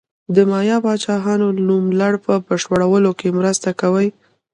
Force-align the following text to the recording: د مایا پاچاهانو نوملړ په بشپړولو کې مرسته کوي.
د 0.35 0.37
مایا 0.51 0.77
پاچاهانو 0.85 1.47
نوملړ 1.67 2.13
په 2.25 2.33
بشپړولو 2.47 3.11
کې 3.19 3.35
مرسته 3.39 3.69
کوي. 3.81 4.07